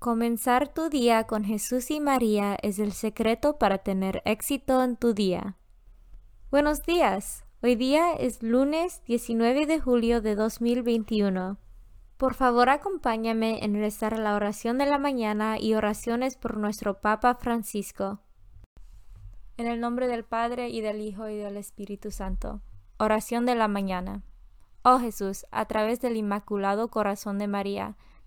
[0.00, 5.12] Comenzar tu día con Jesús y María es el secreto para tener éxito en tu
[5.12, 5.58] día.
[6.50, 7.44] Buenos días.
[7.62, 11.58] Hoy día es lunes 19 de julio de 2021.
[12.16, 17.34] Por favor, acompáñame en rezar la oración de la mañana y oraciones por nuestro Papa
[17.34, 18.20] Francisco.
[19.58, 22.62] En el nombre del Padre y del Hijo y del Espíritu Santo.
[22.98, 24.22] Oración de la mañana.
[24.82, 27.98] Oh Jesús, a través del Inmaculado Corazón de María,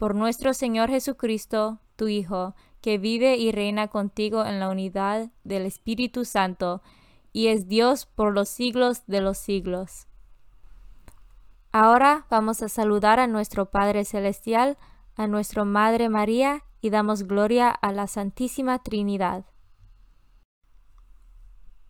[0.00, 5.66] por nuestro Señor Jesucristo, tu Hijo, que vive y reina contigo en la unidad del
[5.66, 6.80] Espíritu Santo,
[7.34, 10.06] y es Dios por los siglos de los siglos.
[11.70, 14.78] Ahora vamos a saludar a nuestro Padre Celestial,
[15.16, 19.44] a nuestra Madre María, y damos gloria a la Santísima Trinidad.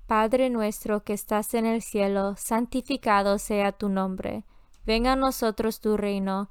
[0.08, 4.44] Padre nuestro que estás en el cielo, santificado sea tu nombre.
[4.84, 6.50] Venga a nosotros tu reino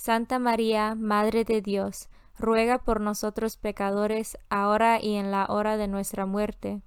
[0.00, 5.88] Santa María, Madre de Dios, ruega por nosotros pecadores, ahora y en la hora de
[5.88, 6.80] nuestra muerte.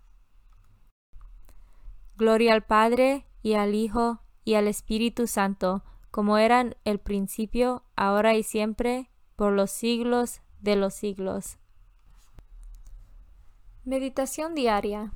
[2.18, 8.34] Gloria al Padre, y al Hijo, y al Espíritu Santo, como eran el principio, ahora
[8.34, 11.60] y siempre, por los siglos de los siglos.
[13.84, 15.14] Meditación diaria.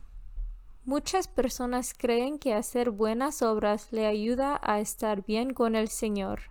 [0.86, 6.42] Muchas personas creen que hacer buenas obras le ayuda a estar bien con el Señor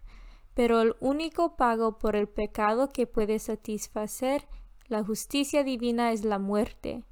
[0.56, 4.48] pero el único pago por el pecado que puede satisfacer
[4.88, 7.04] la justicia divina es la muerte.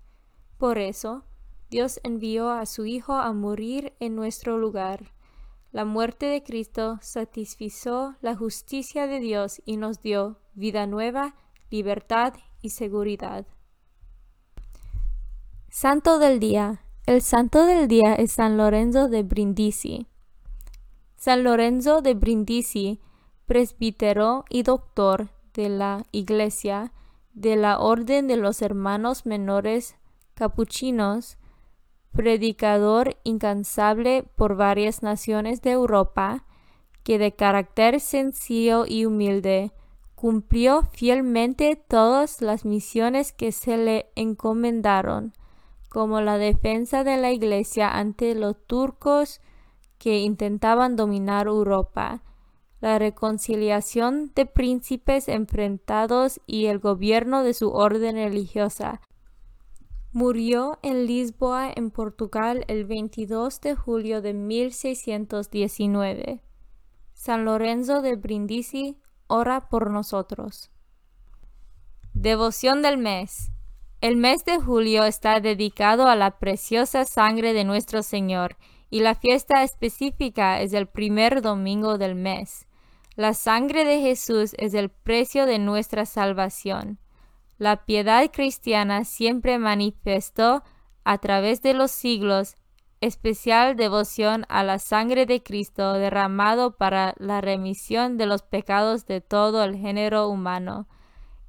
[0.56, 1.24] Por eso,
[1.68, 5.12] Dios envió a su Hijo a morir en nuestro lugar.
[5.72, 11.34] La muerte de Cristo satisfizo la justicia de Dios y nos dio vida nueva,
[11.68, 12.32] libertad
[12.62, 13.46] y seguridad.
[15.68, 16.80] Santo del Día.
[17.04, 20.06] El santo del día es San Lorenzo de Brindisi.
[21.16, 23.00] San Lorenzo de Brindisi
[23.46, 26.92] presbítero y doctor de la Iglesia
[27.32, 29.96] de la Orden de los Hermanos Menores
[30.34, 31.36] Capuchinos,
[32.12, 36.44] predicador incansable por varias naciones de Europa,
[37.02, 39.72] que de carácter sencillo y humilde
[40.14, 45.34] cumplió fielmente todas las misiones que se le encomendaron,
[45.90, 49.40] como la defensa de la Iglesia ante los turcos
[49.98, 52.22] que intentaban dominar Europa,
[52.84, 59.00] la reconciliación de príncipes enfrentados y el gobierno de su orden religiosa.
[60.12, 66.42] Murió en Lisboa, en Portugal, el 22 de julio de 1619.
[67.14, 70.70] San Lorenzo de Brindisi, ora por nosotros.
[72.12, 73.50] Devoción del mes.
[74.02, 78.58] El mes de julio está dedicado a la preciosa sangre de nuestro Señor
[78.90, 82.66] y la fiesta específica es el primer domingo del mes.
[83.16, 86.98] La sangre de Jesús es el precio de nuestra salvación.
[87.58, 90.64] La piedad cristiana siempre manifestó
[91.04, 92.56] a través de los siglos
[93.00, 99.20] especial devoción a la sangre de Cristo derramado para la remisión de los pecados de
[99.20, 100.88] todo el género humano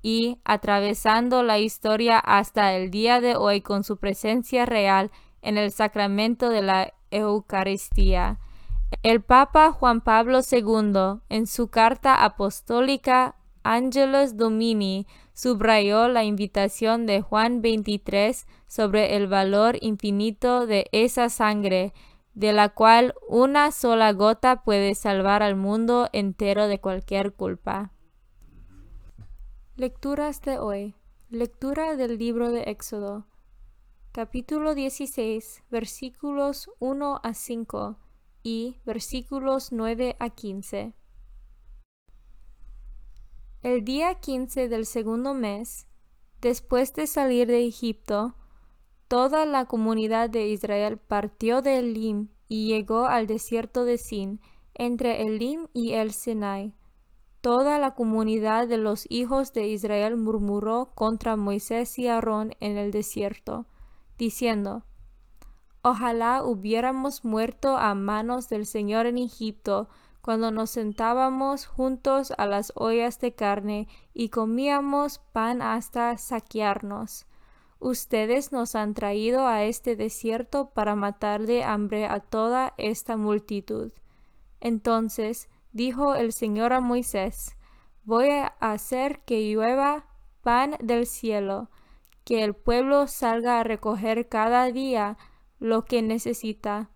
[0.02, 5.72] y atravesando la historia hasta el día de hoy con su presencia real en el
[5.72, 8.40] sacramento de la Eucaristía.
[9.02, 17.22] El Papa Juan Pablo II, en su carta apostólica Angelus Domini, subrayó la invitación de
[17.22, 21.94] Juan XXIII sobre el valor infinito de esa sangre,
[22.36, 27.92] de la cual una sola gota puede salvar al mundo entero de cualquier culpa.
[29.78, 30.96] Lecturas de hoy.
[31.30, 33.26] Lectura del libro de Éxodo.
[34.12, 37.98] Capítulo 16, versículos 1 a 5
[38.46, 40.94] y versículos 9 a 15.
[43.64, 45.88] El día 15 del segundo mes,
[46.42, 48.36] después de salir de Egipto,
[49.08, 54.40] toda la comunidad de Israel partió de Elim y llegó al desierto de Sin,
[54.76, 56.76] entre Elim y el Sinai
[57.42, 62.92] Toda la comunidad de los hijos de Israel murmuró contra Moisés y Aarón en el
[62.92, 63.66] desierto,
[64.20, 64.84] diciendo,
[65.88, 69.88] Ojalá hubiéramos muerto a manos del Señor en Egipto,
[70.24, 77.28] cuando nos sentábamos juntos a las ollas de carne y comíamos pan hasta saquearnos.
[77.78, 83.92] Ustedes nos han traído a este desierto para matar de hambre a toda esta multitud.
[84.62, 87.58] Entonces dijo el Señor a Moisés,
[88.06, 90.08] voy a hacer que llueva
[90.42, 91.70] pan del cielo,
[92.24, 95.20] que el pueblo salga a recoger cada día
[95.60, 96.90] lo que necesita,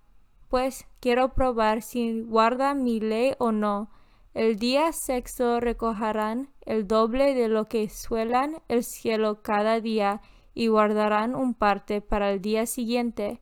[0.50, 3.92] pues quiero probar si guarda mi ley o no.
[4.34, 10.22] El día sexto recogerán el doble de lo que suelan el cielo cada día
[10.54, 13.42] y guardarán un parte para el día siguiente.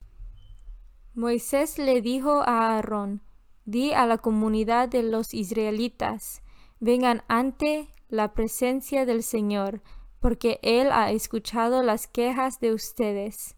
[1.14, 3.22] Moisés le dijo a Aarón,
[3.64, 6.42] di a la comunidad de los israelitas,
[6.80, 9.82] vengan ante la presencia del Señor,
[10.20, 13.57] porque Él ha escuchado las quejas de ustedes.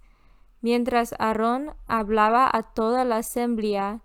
[0.60, 4.02] Mientras Aarón hablaba a toda la asamblea,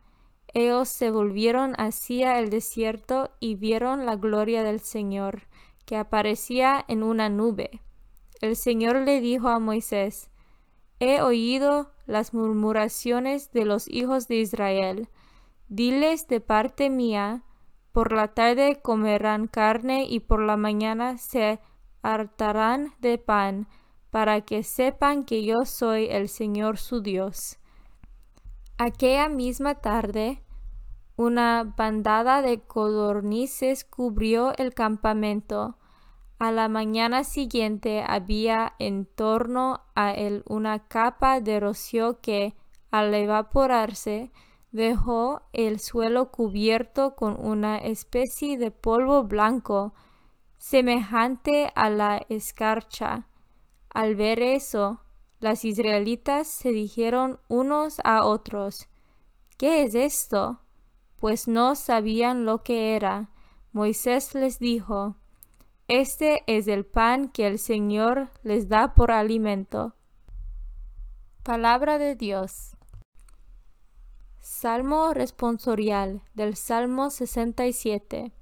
[0.54, 5.44] ellos se volvieron hacia el desierto y vieron la gloria del Señor,
[5.86, 7.82] que aparecía en una nube.
[8.42, 10.30] El Señor le dijo a Moisés,
[11.00, 15.10] He oído las murmuraciones de los hijos de Israel,
[15.68, 17.44] Diles de parte mía,
[17.92, 21.60] por la tarde comerán carne y por la mañana se
[22.04, 23.68] hartarán de pan,
[24.16, 27.60] para que sepan que yo soy el Señor su Dios.
[28.78, 30.42] Aquella misma tarde,
[31.18, 35.78] una bandada de codornices cubrió el campamento.
[36.40, 42.56] A la mañana siguiente había en torno a él una capa de rocío que,
[42.92, 44.32] al evaporarse,
[44.72, 49.94] dejó el suelo cubierto con una especie de polvo blanco,
[50.58, 53.28] semejante a la escarcha.
[53.96, 55.00] Al ver eso,
[55.40, 58.90] las israelitas se dijeron unos a otros,
[59.58, 60.60] ¿Qué es esto?
[61.16, 63.30] Pues no sabían lo que era.
[63.72, 65.16] Moisés les dijo,
[65.88, 69.96] Este es el pan que el Señor les da por alimento.
[71.44, 72.76] Palabra de Dios.
[74.42, 78.34] Salmo responsorial del Salmo 67.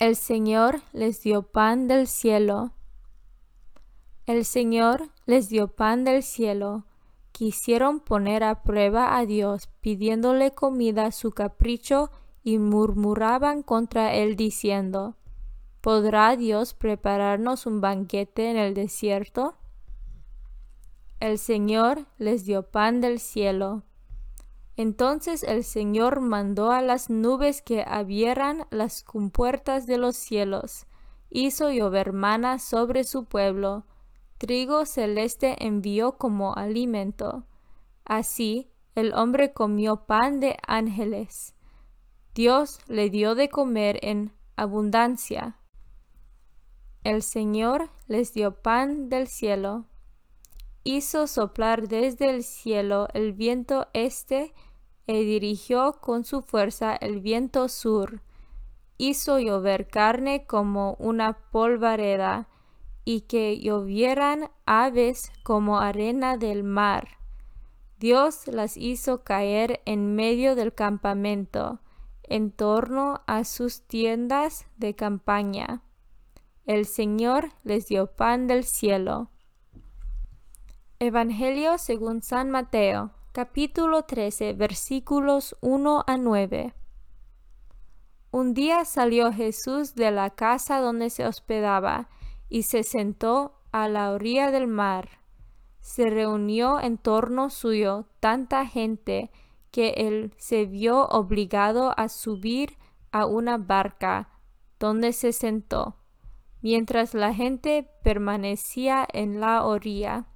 [0.00, 2.73] El Señor les dio pan del cielo.
[4.26, 6.84] El Señor les dio pan del cielo.
[7.32, 12.10] Quisieron poner a prueba a Dios pidiéndole comida a su capricho
[12.42, 15.16] y murmuraban contra él diciendo,
[15.80, 19.54] ¿Podrá Dios prepararnos un banquete en el desierto?
[21.20, 23.82] El Señor les dio pan del cielo
[24.76, 30.86] entonces el Señor mandó a las nubes que abrieran las compuertas de los cielos,
[31.30, 33.84] hizo llover mana sobre su pueblo,
[34.38, 37.44] trigo celeste envió como alimento.
[38.04, 41.54] Así el hombre comió pan de ángeles.
[42.34, 45.58] Dios le dio de comer en abundancia.
[47.02, 49.86] El Señor les dio pan del cielo
[50.84, 54.52] hizo soplar desde el cielo el viento este
[55.06, 58.22] y dirigió con su fuerza el viento sur.
[58.96, 62.48] Hizo llover carne como una polvareda
[63.04, 67.18] y que llovieran aves como arena del mar.
[67.98, 71.80] Dios las hizo caer en medio del campamento,
[72.22, 75.82] en torno a sus tiendas de campaña.
[76.64, 79.30] El Señor les dio pan del cielo
[81.00, 86.72] Evangelio según San Mateo, capítulo 13, versículos 1 a 9.
[88.30, 92.08] Un día salió Jesús de la casa donde se hospedaba
[92.48, 95.20] y se sentó a la orilla del mar.
[95.80, 99.30] Se reunió en torno suyo tanta gente
[99.70, 102.78] que él se vio obligado a subir
[103.10, 104.28] a una barca
[104.78, 105.96] donde se sentó,
[106.62, 110.26] mientras la gente permanecía en la orilla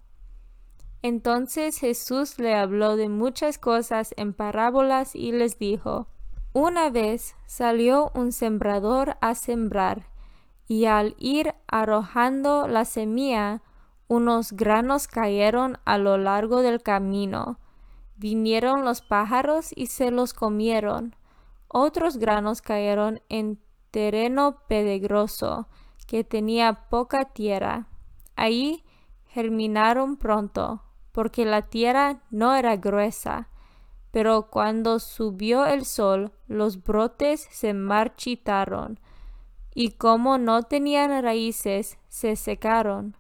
[1.03, 6.09] Entonces Jesús le habló de muchas cosas en parábolas y les dijo,
[6.53, 10.09] Una vez salió un sembrador a sembrar,
[10.69, 13.63] y al ir arrojando la semilla,
[14.07, 17.59] unos granos cayeron a lo largo del camino.
[18.17, 21.17] Vinieron los pájaros y se los comieron.
[21.69, 23.59] Otros granos cayeron en
[23.91, 25.69] terreno pedregoso,
[26.07, 27.87] que tenía poca tierra.
[28.37, 28.85] Allí
[29.27, 30.83] germinaron pronto,
[31.13, 33.49] porque la tierra no era gruesa.
[34.11, 39.01] Pero cuando subió el sol, los brotes se marchitaron,
[39.75, 43.17] y como no tenían raíces, se secaron.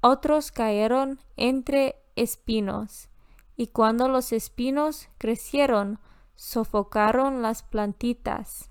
[0.00, 3.08] Otros cayeron entre espinos,
[3.56, 5.98] y cuando los espinos crecieron,
[6.34, 8.70] sofocaron las plantitas.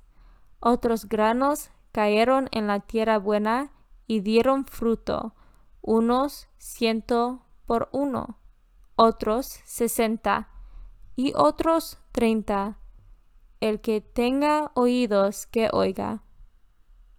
[0.59, 3.71] Otros granos cayeron en la tierra buena
[4.07, 5.35] y dieron fruto,
[5.81, 8.37] unos ciento por uno,
[8.95, 10.49] otros sesenta
[11.15, 12.79] y otros treinta.
[13.59, 16.21] El que tenga oídos que oiga.